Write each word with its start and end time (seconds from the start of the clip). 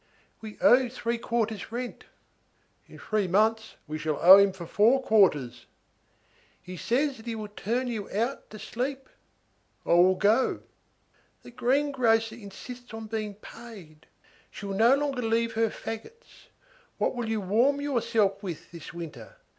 "We 0.41 0.57
owe 0.61 0.89
three 0.89 1.19
quarters 1.19 1.71
rent." 1.71 2.05
"In 2.87 2.97
three 2.97 3.27
months, 3.27 3.75
we 3.85 3.99
shall 3.99 4.17
owe 4.19 4.39
him 4.39 4.51
for 4.51 4.65
four 4.65 4.99
quarters." 5.03 5.67
"He 6.59 6.75
says 6.75 7.17
that 7.17 7.27
he 7.27 7.35
will 7.35 7.49
turn 7.49 7.85
you 7.87 8.09
out 8.09 8.49
to 8.49 8.57
sleep." 8.57 9.07
"I 9.85 9.89
will 9.89 10.15
go." 10.15 10.63
"The 11.43 11.51
green 11.51 11.91
grocer 11.91 12.33
insists 12.33 12.95
on 12.95 13.05
being 13.05 13.35
paid. 13.35 14.07
She 14.49 14.65
will 14.65 14.73
no 14.75 14.95
longer 14.95 15.21
leave 15.21 15.53
her 15.53 15.69
fagots. 15.69 16.47
What 16.97 17.13
will 17.15 17.29
you 17.29 17.39
warm 17.39 17.79
yourself 17.79 18.41
with 18.41 18.71
this 18.71 18.93
winter? 18.95 19.35